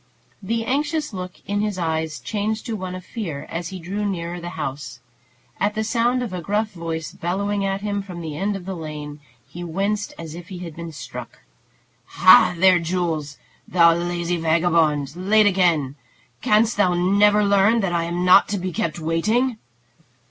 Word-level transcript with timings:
The 0.41 0.65
anxious 0.65 1.13
look 1.13 1.33
in 1.45 1.61
his 1.61 1.77
eyes 1.77 2.19
changed 2.19 2.65
to 2.65 2.75
one 2.75 2.95
of 2.95 3.05
fear 3.05 3.45
as 3.51 3.67
he 3.67 3.77
drew 3.79 4.03
nearer 4.03 4.41
the 4.41 4.49
house. 4.57 4.99
At 5.59 5.75
the 5.75 5.83
sound 5.83 6.23
of 6.23 6.33
a 6.33 6.41
gruff 6.41 6.71
voice 6.71 7.11
bellowing 7.11 7.63
at 7.63 7.81
him 7.81 8.01
from 8.01 8.19
the 8.19 8.35
end 8.35 8.55
of 8.55 8.65
the 8.65 8.73
lane, 8.73 9.19
he 9.47 9.63
winced 9.63 10.15
as 10.17 10.33
if 10.33 10.47
he 10.47 10.57
had 10.57 10.75
been 10.75 10.91
struck. 10.91 11.41
"Ha, 12.17 12.55
there, 12.57 12.79
Jules! 12.79 13.37
Thou 13.67 13.93
lazy 13.93 14.37
vagabond! 14.37 15.15
Late 15.15 15.45
again! 15.45 15.97
Canst 16.41 16.77
thou 16.77 16.95
never 16.95 17.45
learn 17.45 17.81
that 17.81 17.93
I 17.93 18.05
am 18.05 18.25
not 18.25 18.47
to 18.49 18.57
be 18.57 18.73
kept 18.73 18.97
waiting?" 18.97 19.59